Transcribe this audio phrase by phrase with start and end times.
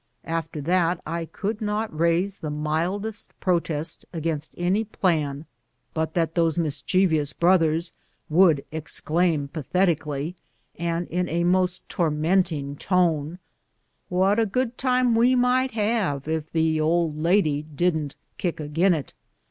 [0.25, 5.45] After that I could not raise the mildest protest against any plan
[5.93, 7.93] but that those mis chievous brothers
[8.27, 10.35] would exclaim pathetically,
[10.75, 13.37] and in a most tormenting tone,"
[14.09, 19.13] What a good time we might have if the old lady didn't kick agin it."